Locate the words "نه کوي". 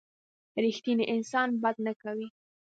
1.85-2.27